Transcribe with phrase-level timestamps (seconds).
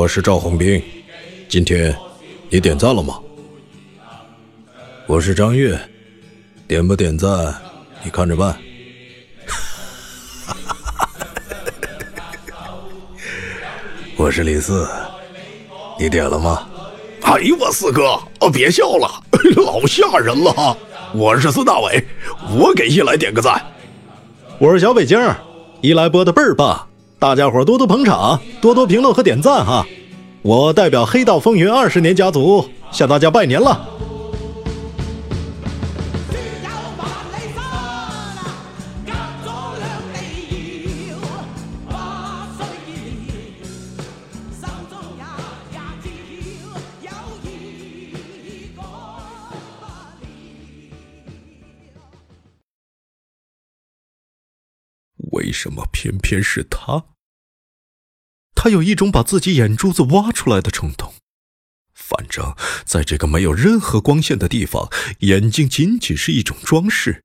[0.00, 0.82] 我是赵红兵，
[1.46, 1.94] 今天
[2.48, 3.20] 你点赞了吗？
[5.06, 5.78] 我是张悦，
[6.66, 7.54] 点不点赞
[8.02, 8.56] 你看着办。
[14.16, 14.88] 我是李四，
[15.98, 16.66] 你点了吗？
[17.20, 19.22] 哎呦我四哥，哦别笑了，
[19.54, 20.78] 老吓人了。
[21.12, 22.02] 我是孙大伟，
[22.58, 23.62] 我给一来点个赞。
[24.58, 25.20] 我是小北京，
[25.82, 26.88] 一来播的倍儿棒，
[27.20, 29.86] 大家伙多多捧场，多多评论和点赞哈。
[30.40, 33.86] 我代表黑道风云二十年家族向大家拜年了。
[55.32, 57.04] 为什么偏偏是他？
[58.62, 61.14] 他有一种把自己眼珠子挖出来的冲动。
[61.94, 62.54] 反正，
[62.84, 64.90] 在这个没有任何光线的地方，
[65.20, 67.22] 眼睛仅仅是一种装饰。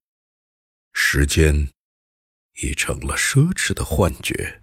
[0.93, 1.71] 时间
[2.61, 4.61] 已成了奢侈的幻觉，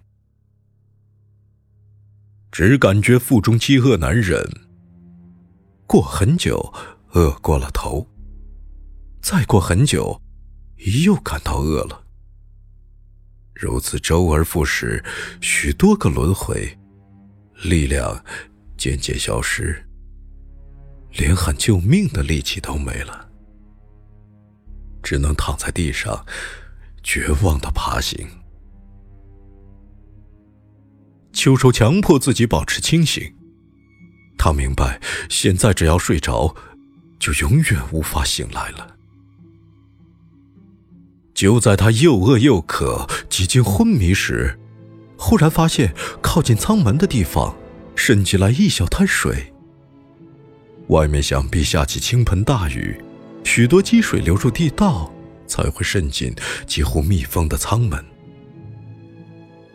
[2.51, 4.43] 只感觉腹中饥饿难忍。
[5.85, 6.73] 过很久，
[7.11, 8.07] 饿过了头；
[9.21, 10.19] 再过很久，
[11.03, 12.02] 又感到饿了。
[13.55, 15.03] 如此周而复始，
[15.39, 16.77] 许多个轮回，
[17.63, 18.23] 力量
[18.77, 19.87] 渐渐消失，
[21.13, 23.29] 连喊救命的力气都没了，
[25.01, 26.25] 只能躺在地上，
[27.03, 28.27] 绝望的爬行。
[31.31, 33.33] 秋收强迫自己保持清醒，
[34.37, 34.99] 他明白，
[35.29, 36.55] 现在只要睡着，
[37.19, 38.92] 就永远无法醒来了。
[41.43, 44.57] 就在他又饿又渴、几近昏迷时，
[45.17, 47.53] 忽然发现靠近舱门的地方
[47.97, 49.53] 渗进来一小滩水。
[50.87, 52.97] 外面想必下起倾盆大雨，
[53.43, 55.11] 许多积水流入地道，
[55.45, 56.33] 才会渗进
[56.65, 58.01] 几乎密封的舱门。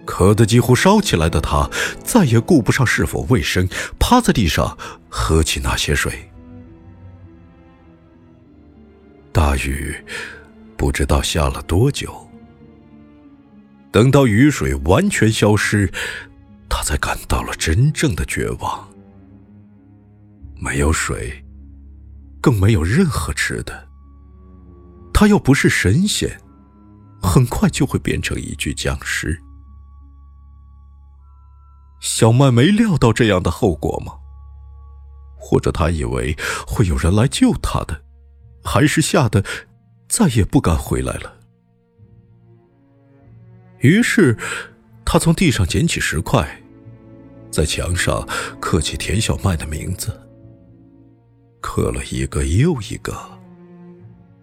[0.07, 1.69] 渴得几乎烧起来的他，
[2.03, 3.69] 再也顾不上是否卫生，
[3.99, 4.79] 趴在地上
[5.11, 6.31] 喝起那些水。
[9.31, 9.95] 大雨。
[10.79, 12.31] 不知道下了多久，
[13.91, 15.93] 等到雨水完全消失，
[16.71, 18.89] 他才感到了真正的绝望。
[20.55, 21.45] 没有水，
[22.41, 23.89] 更没有任何吃的。
[25.13, 26.41] 他又不是神仙，
[27.21, 29.37] 很快就会变成一具僵尸。
[32.01, 34.13] 小麦没料到这样的后果吗？
[35.37, 36.37] 或者他以为
[36.67, 38.05] 会有人来救他的，
[38.63, 39.45] 还是吓得？
[40.09, 41.37] 再也不敢回来了。
[43.81, 44.37] 于是，
[45.05, 46.61] 他从地上捡起石块，
[47.51, 48.27] 在墙上
[48.59, 50.21] 刻起田小麦的名字，
[51.61, 53.17] 刻了一个又一个，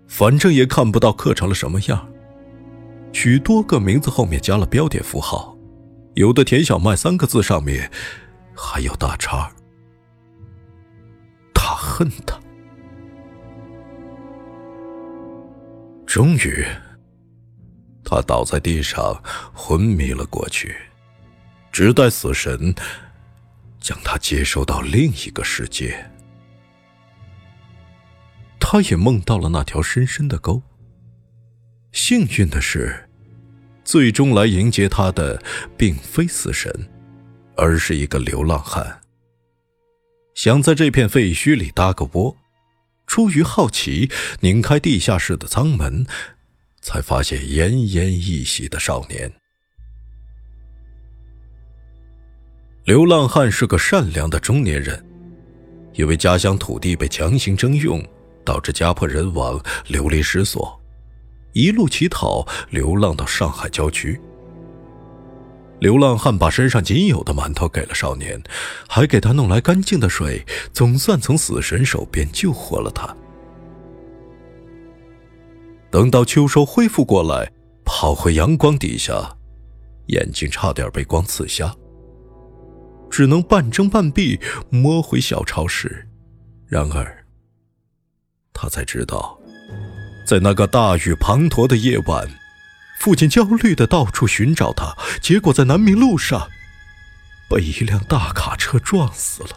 [0.08, 2.08] 反正也看不到刻成了什么样。
[3.12, 5.58] 许多个名字后面加了标点符号，
[6.14, 7.92] 有的“田小麦”三个字上面
[8.56, 9.52] 还有大叉。
[11.54, 12.40] 他恨他。
[16.16, 16.66] 终于，
[18.06, 19.22] 他倒在地上，
[19.54, 20.74] 昏迷了过去，
[21.74, 22.74] 只待死神
[23.82, 26.10] 将他接收到另一个世界。
[28.62, 30.62] 他也梦到了那条深深的沟。
[31.92, 33.10] 幸运的是，
[33.84, 35.44] 最终来迎接他的
[35.76, 36.72] 并非死神，
[37.58, 39.02] 而是一个流浪汉，
[40.34, 42.38] 想在这片废墟里搭个窝。
[43.08, 44.10] 出于好奇，
[44.42, 46.06] 拧开地下室的舱门，
[46.82, 49.32] 才发现奄奄一息的少年。
[52.84, 55.04] 流浪汉是个善良的中年人，
[55.94, 58.04] 因为家乡土地被强行征用，
[58.44, 60.80] 导致家破人亡、流离失所，
[61.54, 64.20] 一路乞讨，流浪到上海郊区。
[65.80, 68.42] 流浪汉把身上仅有的馒头给了少年，
[68.88, 73.16] 还给他弄来干净的水，总算从死神手边救活了他。
[75.92, 77.52] 等到秋收恢复过来，
[77.84, 79.38] 跑回阳光底下，
[80.08, 81.76] 眼睛差点被光刺瞎，
[83.10, 84.40] 只能半睁半闭
[84.70, 86.08] 摸回小超市。
[86.68, 87.26] 然而，
[88.54, 89.38] 他才知道，
[90.26, 92.28] 在那个大雨滂沱的夜晚。
[92.98, 96.50] 父亲焦虑的到处寻找他，结果在南明路上
[97.48, 99.50] 被一辆大卡车撞死了。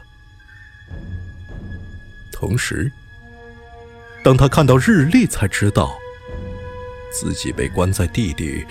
[2.30, 2.92] 同时，
[4.22, 5.98] 当他看到日历，才知道
[7.10, 8.66] 自己被关在地里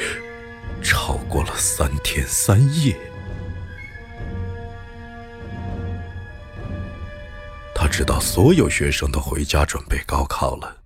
[0.82, 2.96] 超过了三天三夜。
[7.74, 10.78] 他知道所有学生都回家准备高考了，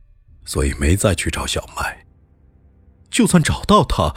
[0.46, 2.06] 所以没再去找小麦。
[3.12, 4.16] 就算找到他，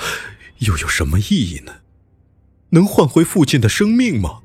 [0.60, 1.74] 又有什么意义呢？
[2.70, 4.40] 能换回父亲的生命吗？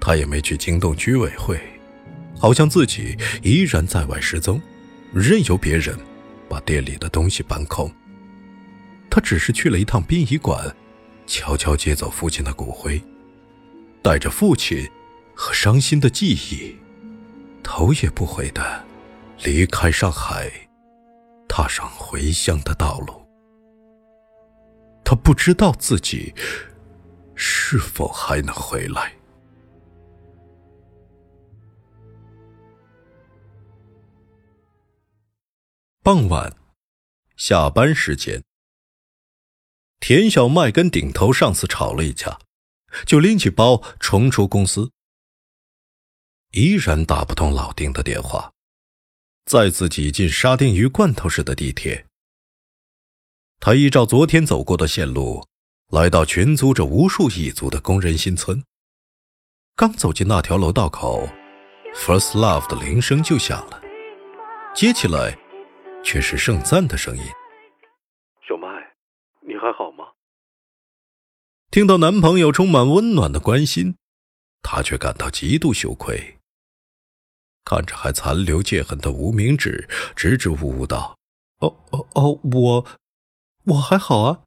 [0.00, 1.60] 他也没去惊动居委会，
[2.38, 4.60] 好像自己依然在外失踪，
[5.14, 5.98] 任由别人
[6.48, 7.90] 把店里的东西搬空。
[9.08, 10.74] 他只是去了一趟殡仪馆，
[11.26, 13.02] 悄悄接走父亲的骨灰，
[14.02, 14.88] 带着父亲
[15.34, 16.76] 和伤心的记忆，
[17.62, 18.84] 头也不回的
[19.42, 20.65] 离开上海。
[21.48, 23.26] 踏上回乡的道路，
[25.04, 26.34] 他不知道自己
[27.34, 29.12] 是否还能回来。
[36.02, 36.54] 傍晚，
[37.36, 38.42] 下班时间，
[39.98, 42.38] 田小麦跟顶头上司吵了一架，
[43.04, 44.92] 就拎起包冲出公司，
[46.52, 48.52] 依然打不通老丁的电话。
[49.46, 52.04] 再次挤进沙丁鱼罐头似的地铁。
[53.60, 55.46] 他依照昨天走过的线路，
[55.92, 58.60] 来到群租着无数蚁族的工人新村。
[59.76, 61.28] 刚走进那条楼道口
[61.94, 63.80] ，First Love 的铃声就响了，
[64.74, 65.38] 接起来，
[66.02, 67.22] 却是盛赞的声音
[68.48, 68.66] ：“小麦，
[69.46, 70.06] 你还好吗？”
[71.70, 73.96] 听到男朋友充满温暖的关心，
[74.60, 76.35] 她却感到极度羞愧。
[77.68, 81.18] 看着还残留戒痕的无名指，支支吾吾道
[81.58, 82.86] ：“哦哦哦，我
[83.64, 84.44] 我还好啊。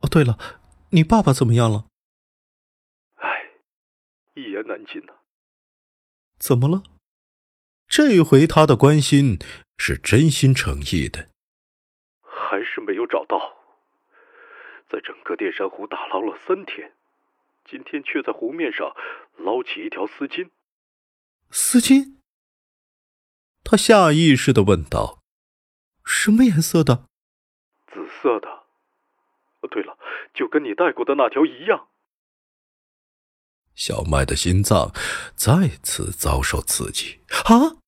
[0.00, 0.38] 哦，对了，
[0.90, 1.86] 你爸爸怎么样了？”
[3.16, 3.48] 唉，
[4.34, 5.14] 一言难尽呐。
[6.38, 6.82] 怎么了？
[7.88, 9.38] 这回他的关心
[9.78, 11.30] 是真心诚意的。
[12.20, 13.38] 还是没有找到，
[14.90, 16.92] 在整个淀山湖打捞了三天，
[17.64, 18.94] 今天却在湖面上
[19.38, 20.50] 捞起一条丝巾。
[21.50, 22.13] 丝巾？
[23.74, 25.18] 他下意识的问道
[26.06, 27.08] ：“什么颜色的
[27.92, 28.66] ？”“紫色的。
[29.68, 29.98] ”“对了，
[30.32, 31.88] 就跟你带过的那条一样。”
[33.74, 34.92] 小麦的心脏
[35.34, 37.22] 再次遭受刺激。
[37.46, 37.82] 啊！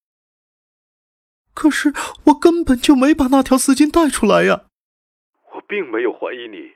[1.55, 4.65] 可是我根本就没把那条丝巾带出来呀！
[5.53, 6.75] 我并没有怀疑你。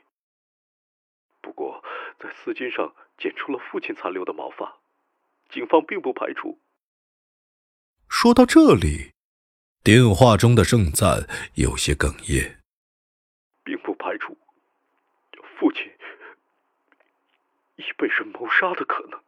[1.41, 1.83] 不过，
[2.17, 4.77] 在丝巾上检出了父亲残留的毛发，
[5.49, 6.57] 警方并不排除。
[8.11, 9.13] 说到这里，
[9.83, 12.59] 电话中的盛赞有些哽咽，
[13.63, 14.37] 并不排除
[15.57, 15.83] 父亲
[17.77, 19.19] 已被人谋杀的可能。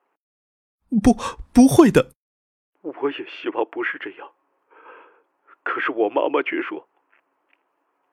[1.02, 1.14] 不，
[1.54, 2.12] 不会的。
[2.82, 4.30] 我也希望不是这样。
[5.64, 6.88] 可是我妈妈却说，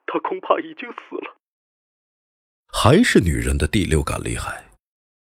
[0.07, 1.37] 她恐怕已经死了。
[2.73, 4.71] 还是女人的第六感厉害，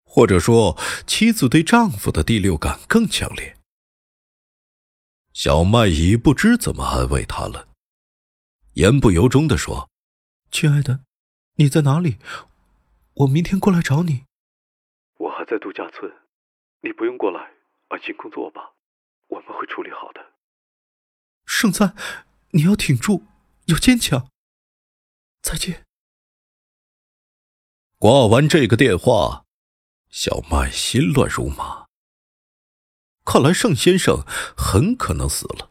[0.04, 0.76] 或者说，
[1.06, 3.56] 妻子对丈夫的第六感更强烈。
[5.40, 7.68] 小麦已不知怎么安慰他了，
[8.74, 9.88] 言不由衷的说
[10.50, 11.02] ：“亲爱的，
[11.58, 12.18] 你在哪里？
[13.14, 14.26] 我明天过来找你。
[15.20, 16.12] ”“我还在度假村，
[16.82, 17.52] 你不用过来，
[17.90, 18.74] 安心工作吧，
[19.28, 20.34] 我们会处理好的。”
[21.46, 21.96] 盛赞，
[22.54, 23.24] 你要挺住，
[23.66, 24.32] 要坚强。
[25.44, 25.86] 再见。
[28.00, 29.46] 挂完这个电话，
[30.10, 31.87] 小麦心乱如麻。
[33.30, 34.24] 看来盛先生
[34.56, 35.70] 很可能死了。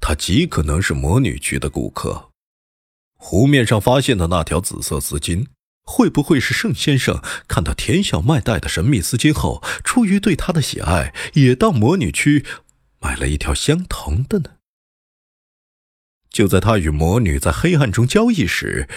[0.00, 2.30] 他极可能是魔女局的顾客。
[3.18, 5.48] 湖面上发现的那条紫色丝巾，
[5.82, 12.46] 会不会是盛先生看到田小麦带的神秘丝巾后，出于对她的喜爱，也到魔女区
[12.98, 14.56] 买了一条相同的呢？
[16.30, 18.88] 就在他与魔女在黑暗中交易时，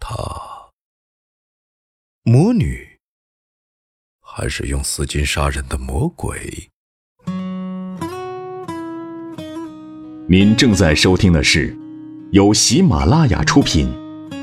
[0.00, 0.72] 他
[2.24, 2.87] 魔女
[4.40, 6.70] 还是用丝巾杀人的魔鬼。
[10.28, 11.76] 您正在收听的是
[12.30, 13.92] 由喜马拉雅出品、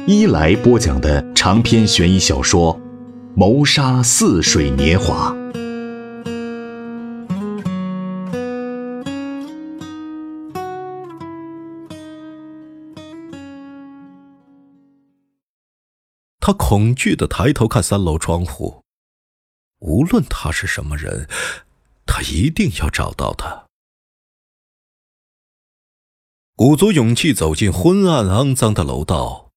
[0.06, 2.76] 伊来播讲的长篇悬疑小说
[3.38, 5.32] 《谋杀似水年华》。
[16.42, 18.85] 他恐惧的抬头看三楼窗户，
[19.86, 21.30] 无论他是什么人，
[22.08, 23.68] 他一定要找到他。
[26.56, 29.52] 鼓足勇气走进昏暗肮脏的楼道。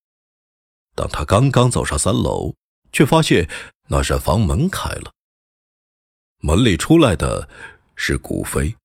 [0.95, 2.55] 当他刚刚走上三楼，
[2.93, 3.49] 却发现
[3.89, 5.13] 那扇房门开了。
[6.41, 7.49] 门里出来的
[7.97, 8.77] 是古飞。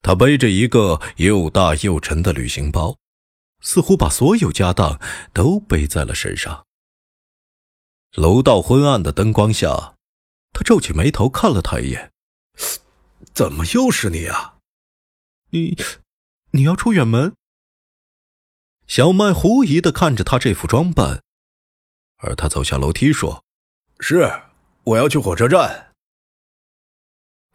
[0.00, 2.96] 他背着一个又大又沉的旅行包，
[3.60, 4.98] 似乎把所有家当
[5.34, 6.64] 都背在了身上。
[8.12, 9.96] 楼道昏暗的灯光下，
[10.52, 12.12] 他皱起眉头看了他一眼
[13.32, 14.58] ：“怎么又是你啊？
[15.50, 15.76] 你……”
[16.54, 17.34] 你要出远门？
[18.86, 21.22] 小麦狐疑的看着他这副装扮，
[22.18, 23.42] 而他走下楼梯说
[23.98, 24.30] ：“是，
[24.84, 25.94] 我要去火车站。”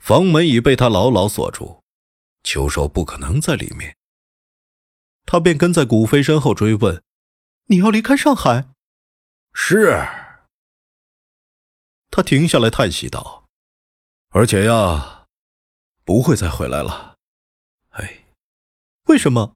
[0.01, 1.83] 房门已被他牢牢锁住，
[2.41, 3.95] 秋收不可能在里面。
[5.27, 7.03] 他便跟在古飞身后追问
[7.69, 8.69] ：“你要离开上海
[9.53, 10.03] ？”“是。”
[12.17, 13.45] 他停下来叹息道
[14.33, 15.27] ：“而且呀，
[16.03, 17.15] 不会再回来了。”
[17.93, 18.25] 哎。
[19.03, 19.53] 为什么？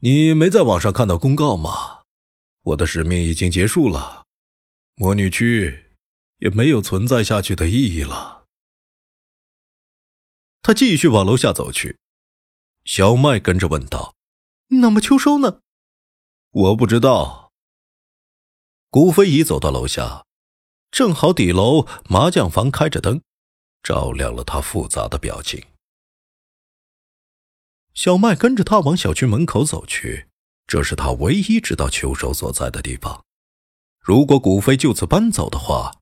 [0.00, 2.02] 你没在网上看到公告吗？
[2.64, 4.26] 我的使命已经结束了，
[4.96, 5.86] 魔女区
[6.36, 8.44] 也没有存在下去的意义了。
[10.60, 11.98] 他继续往楼下走去，
[12.84, 14.14] 小麦跟着问道
[14.82, 15.62] ：“那么秋收呢？”
[16.52, 17.50] 我不知道。
[18.90, 20.26] 古飞已走到楼下，
[20.90, 23.20] 正好底楼麻将房开着灯，
[23.82, 25.64] 照亮了他复杂的表情。
[27.94, 30.28] 小麦跟着他往小区门口走去，
[30.66, 33.24] 这是他唯一知道秋收所在的地方。
[34.00, 35.92] 如果古飞就此搬走的话，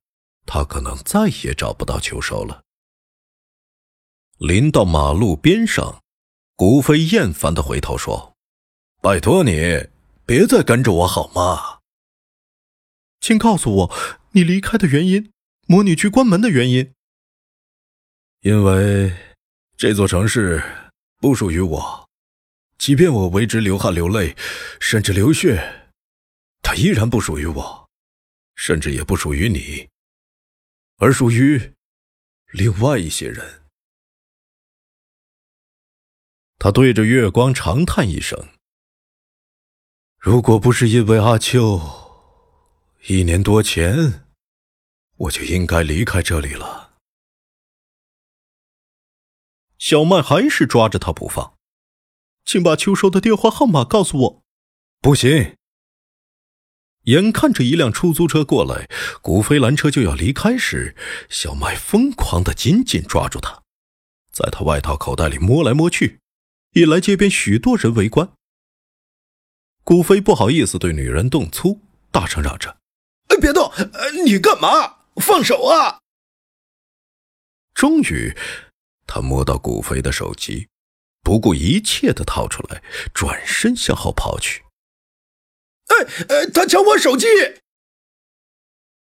[0.44, 2.62] 他可能再也找不到秋收了。
[4.38, 6.02] 临到马路边上，
[6.54, 8.34] 古飞厌烦的回头说
[9.02, 9.88] ：“拜托你，
[10.26, 11.80] 别再跟着我好吗？
[13.20, 13.94] 请告诉我
[14.36, 15.32] 你离开的原因，
[15.66, 16.92] 魔女区关门的原因。
[18.42, 19.16] 因为
[19.76, 20.62] 这座城市。”
[21.18, 22.10] 不属于我，
[22.76, 24.36] 即便我为之流汗流泪，
[24.78, 25.90] 甚至流血，
[26.60, 27.88] 它依然不属于我，
[28.54, 29.88] 甚至也不属于你，
[30.98, 31.72] 而属于
[32.52, 33.62] 另外一些人。
[36.58, 38.50] 他对着月光长叹一声
[40.20, 41.80] ：“如果不是因为阿秋，
[43.06, 44.25] 一年多前，
[45.16, 46.94] 我就应该离开这里了。”
[49.78, 51.54] 小麦还是抓着他不放，
[52.44, 54.42] 请把秋收的电话号码告诉我。
[55.00, 55.56] 不行。
[57.04, 58.88] 眼看着一辆出租车过来，
[59.22, 60.96] 古飞拦车就要离开时，
[61.28, 63.62] 小麦疯狂的紧紧抓住他，
[64.32, 66.18] 在他外套口袋里摸来摸去，
[66.72, 68.32] 引来街边许多人围观。
[69.84, 71.80] 古飞不好意思对女人动粗，
[72.10, 72.80] 大声嚷着
[73.28, 73.70] ：“哎，别动！
[74.24, 75.05] 你干嘛？
[75.20, 76.00] 放手啊！”
[77.74, 78.36] 终于。
[79.08, 80.68] 他摸到古飞的手机，
[81.22, 82.82] 不顾一切的掏出来，
[83.14, 84.64] 转身向后跑去。
[85.86, 87.26] 哎哎，他抢我手机！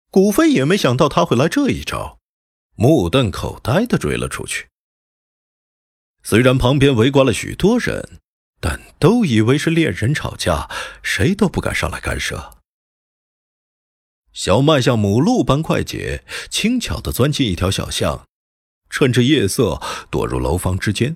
[0.10, 2.20] 古飞也没想到他会来这一招，
[2.76, 4.70] 目瞪口呆的追了出去。
[6.24, 8.20] 虽然旁边围观了许多人，
[8.60, 10.68] 但都以为是恋人吵架，
[11.04, 12.61] 谁都不敢上来干涉。
[14.34, 18.26] 小麦像母鹿般快捷，轻巧的钻进一条小巷。
[18.90, 21.16] 趁着夜色躲入楼房之间，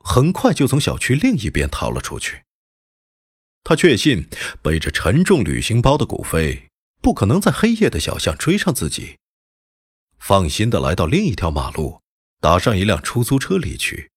[0.00, 2.42] 很快就从小区另一边逃了出去。
[3.64, 4.28] 他确信
[4.62, 6.68] 背着沉重旅行包的古飞
[7.00, 9.16] 不可能在黑夜的小巷追上自己，
[10.18, 12.00] 放心的来到另一条马路，
[12.40, 14.10] 打上一辆出租车离去，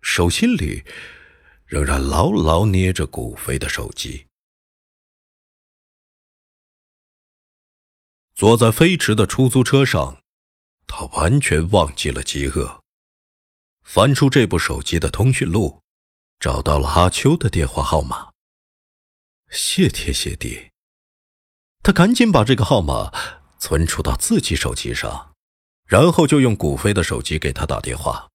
[0.00, 0.84] 手心里
[1.66, 4.26] 仍然牢牢捏着古飞的手机。
[8.34, 10.20] 坐在飞驰的出租车上。
[10.86, 12.82] 他完全忘记了饥饿，
[13.82, 15.80] 翻出这部手机的通讯录，
[16.38, 18.32] 找到了阿秋的电话号码。
[19.50, 20.70] 谢天谢地，
[21.82, 23.12] 他赶紧把这个号码
[23.58, 25.32] 存储到自己手机上，
[25.86, 28.28] 然后就用古飞的手机给他打电话。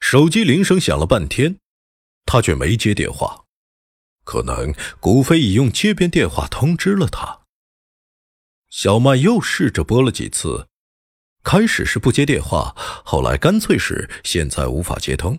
[0.00, 1.58] 手机铃声响了半天，
[2.24, 3.44] 他却没接电话，
[4.24, 7.37] 可能古飞已用街边电话通知了他。
[8.70, 10.68] 小麦又试着拨了几次，
[11.42, 15.38] 开始是不接电话，后来干脆是现在无法接通，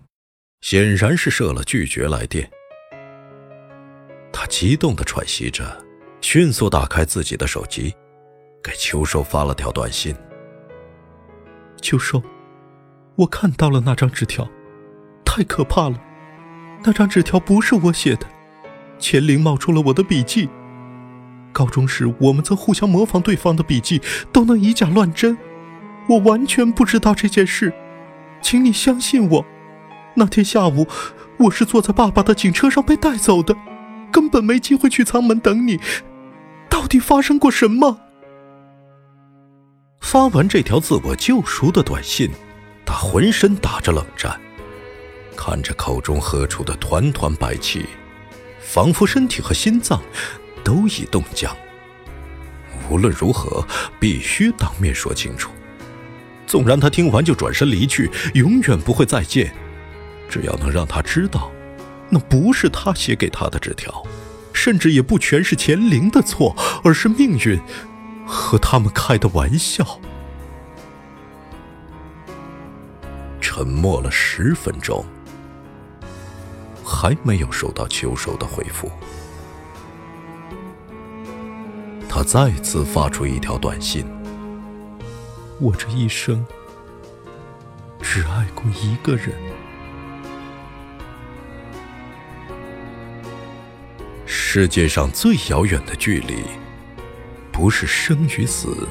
[0.62, 2.50] 显然是设了拒绝来电。
[4.34, 5.86] 他激动的喘息着。
[6.22, 7.96] 迅速打开自己的手机，
[8.62, 10.14] 给秋收发了条短信。
[11.82, 12.22] 秋收，
[13.16, 14.46] 我看到了那张纸条，
[15.24, 15.98] 太可怕了。
[16.84, 18.28] 那张纸条不是我写的，
[19.00, 20.50] 钱玲冒出了我的笔记。
[21.52, 24.02] 高中时我们曾互相模仿对方的笔记，
[24.32, 25.38] 都能以假乱真。
[26.08, 27.74] 我完全不知道这件事，
[28.42, 29.46] 请你相信我。
[30.16, 30.88] 那天下午，
[31.38, 33.56] 我是坐在爸爸的警车上被带走的，
[34.12, 35.80] 根本没机会去舱门等你。
[36.70, 38.00] 到底发生过什么？
[40.02, 42.32] 发完这条自我救赎的短信，
[42.86, 44.40] 他浑身打着冷战，
[45.36, 47.86] 看着口中喝出的团团白气，
[48.60, 50.02] 仿佛身体和心脏
[50.70, 51.52] 都已冻僵。
[52.92, 53.66] 无论如何，
[54.00, 55.50] 必须当面说清楚。
[56.46, 59.52] 纵然他听完就转身离去，永远不会再见，
[60.30, 61.52] 只要能让他知道，
[62.08, 64.04] 那不是他写给他的纸条。
[64.54, 67.60] 甚至也不全是钱灵的错，而是命运
[68.28, 70.00] 和他们开的玩笑。
[73.42, 75.04] 沉默了十分钟，
[76.84, 78.92] 还没有收到秋收的回复。
[82.20, 84.06] 他再次发出一条短信
[85.58, 86.46] ：“我这一生
[88.02, 89.34] 只爱过一个人。”
[94.28, 96.44] 世界上最遥远的距离，
[97.54, 98.86] 不是生与死，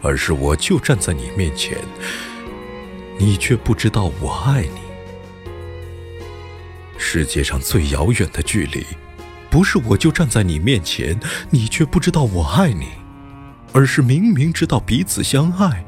[0.00, 1.76] 而是我就站在你面前，
[3.18, 4.80] 你却不知道我爱你。
[6.96, 8.86] 世界上最遥远的距离，
[9.50, 11.18] 不是我就站在你面前，
[11.50, 12.88] 你却不知道我爱你，
[13.72, 15.84] 而是明明知道彼此相爱，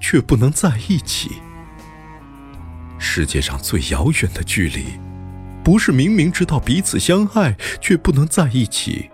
[0.00, 1.32] 却不能在一起。
[2.98, 4.84] 世界上最遥远的距离。
[5.62, 9.10] 不是明明知道彼此相爱却不能在一起，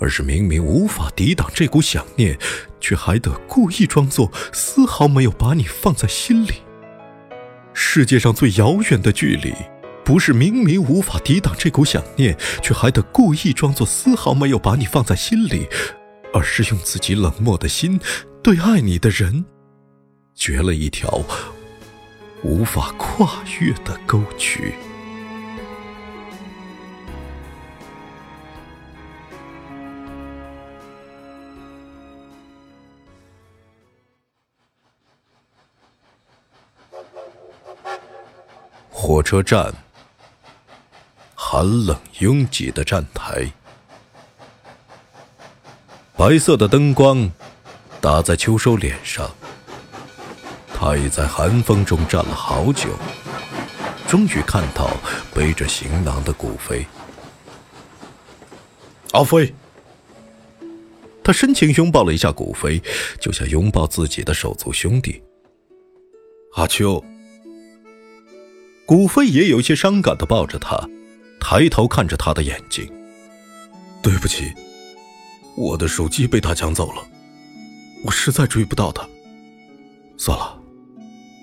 [0.00, 2.36] 而是明明无法抵挡这股想念，
[2.80, 6.54] 却还得故意装作丝毫没有把你放在心里。
[7.72, 9.54] 世界上最遥远的距离，
[10.04, 15.68] 不是明明无法抵挡这股想念，却还得故意装作丝毫没有把你放在心里，
[16.32, 18.00] 而是用自己冷漠的心，
[18.42, 19.44] 对爱你的人，
[20.34, 21.22] 掘了一条
[22.42, 24.74] 无法跨越的沟渠。
[38.92, 39.72] 火车站，
[41.52, 43.44] 寒冷拥挤的站台，
[46.16, 47.28] 白色的灯光
[48.00, 49.28] 打在秋收脸上。
[50.72, 52.90] 他已在寒风中站了好久，
[54.06, 54.96] 终于看到
[55.34, 56.86] 背着行囊的古飞。
[59.10, 59.52] 阿飞，
[61.24, 62.80] 他深情拥抱了一下古飞，
[63.20, 65.20] 就像拥抱自己的手足兄弟。
[66.54, 67.04] 阿秋。
[68.86, 70.88] 古飞也有些伤感的抱着他，
[71.50, 72.88] 抬头看着他的眼睛。
[74.00, 74.52] 对不起，
[75.56, 77.04] 我的手机被他抢走了，
[78.04, 79.04] 我实在追不到他。
[80.16, 80.56] 算了，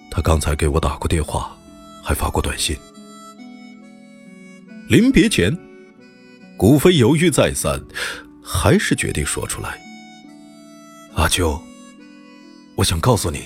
[0.09, 1.57] 他刚才给我打过电话，
[2.01, 2.73] 还发过短信。
[4.87, 5.53] 临别前，
[6.55, 7.77] 古飞犹豫再三，
[8.41, 9.77] 还是决定说出来
[11.15, 11.61] ：“阿秋，
[12.77, 13.41] 我想告诉你，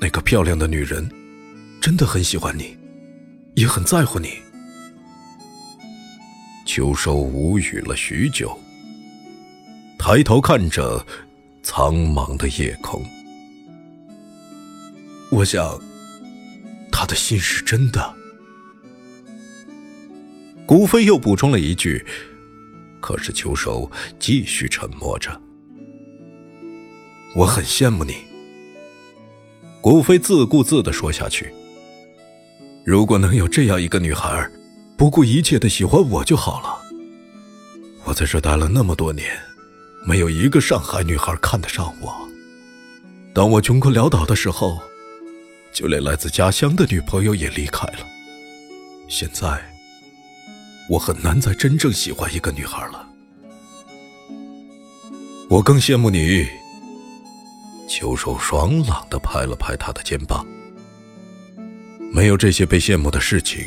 [0.00, 1.06] 那个漂亮的女人。”
[1.82, 2.74] 真的很喜欢你，
[3.56, 4.30] 也很在乎你。
[6.68, 8.54] 秋收无语了许久，
[9.98, 11.02] 抬头看着
[11.62, 13.02] 苍茫的夜空。
[15.30, 15.80] 我想，
[16.92, 18.14] 他的心是真的。
[20.66, 22.04] 古飞又补充了一句，
[23.00, 25.40] 可是秋收继续沉默着。
[27.34, 28.16] 我很羡慕你。
[29.80, 31.50] 古飞自顾自的说下去。
[32.84, 34.46] 如果能有这样一个女孩，
[34.98, 36.76] 不顾一切的喜欢我就好了。
[38.02, 39.30] 我在这待了那么多年，
[40.04, 42.28] 没有一个上海女孩看得上我。
[43.32, 44.82] 当我穷困潦倒的时候，
[45.72, 48.00] 就连来自家乡的女朋友也离开了。
[49.08, 49.62] 现在，
[50.90, 53.08] 我很难再真正喜欢一个女孩了。
[55.48, 56.44] 我更羡慕你。
[57.88, 60.44] 秋收爽朗的拍了拍他的肩膀。
[62.12, 63.64] 没有这些被羡慕的事情，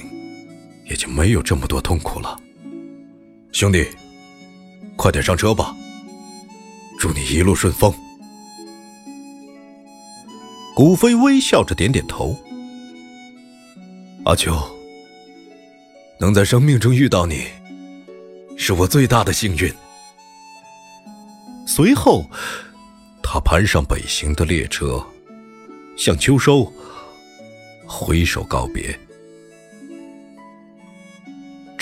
[0.92, 2.38] 也就没有这么多痛苦了。
[3.54, 3.88] 兄弟，
[4.98, 5.74] 快点上车吧。
[7.00, 7.94] 祝你一路顺风。
[10.76, 12.38] 古飞微笑着点点头。
[14.26, 14.54] 阿秋，
[16.20, 17.46] 能在生命中遇到你，
[18.58, 19.74] 是我最大的幸运。
[21.66, 22.30] 随后，
[23.24, 25.02] 他攀上北行的列车，
[25.96, 26.70] 向秋收
[27.88, 29.00] 挥手告别。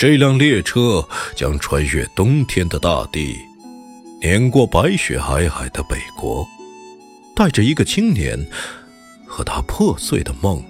[0.00, 3.36] 这辆列车将穿越冬天的大地，
[4.22, 6.48] 碾过白雪皑皑的北国，
[7.36, 8.48] 带着一个青年
[9.26, 10.64] 和他破碎的梦，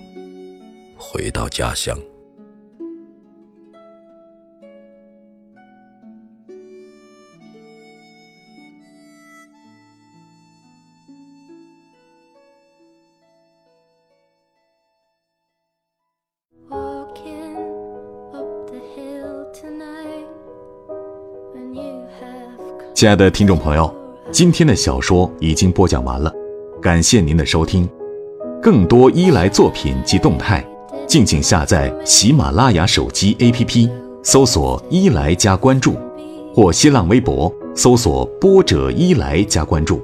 [0.97, 1.97] 回到家乡。
[23.01, 23.91] 亲爱的听众朋友，
[24.31, 26.31] 今天的小说已经播讲完了，
[26.83, 27.89] 感谢您的收听。
[28.61, 30.63] 更多伊莱作品及动态，
[31.07, 33.89] 敬请下载喜马拉雅手机 APP，
[34.23, 35.95] 搜索“伊莱”加关注，
[36.55, 40.03] 或新浪微博搜索“波者伊莱”加关注，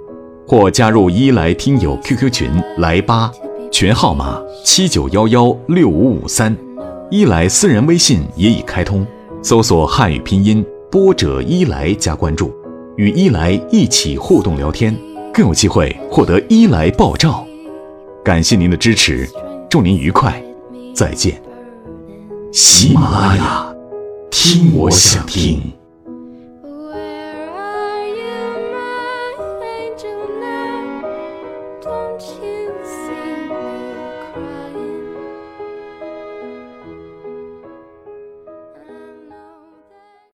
[0.49, 3.31] 或加入伊莱听友 QQ 群来吧，
[3.71, 6.57] 群号码七九幺幺六五五三，
[7.11, 9.07] 伊莱私人微信也已开通，
[9.43, 12.51] 搜索汉语拼音“波者伊莱”加关注。
[12.97, 14.97] 与伊莱一起互动聊天，
[15.33, 17.47] 更有机会获得伊莱爆照。
[18.25, 19.29] 感谢您的支持，
[19.69, 20.43] 祝您愉快，
[20.95, 21.41] 再见。
[22.53, 23.75] 喜马拉雅，
[24.31, 25.76] 听我想听。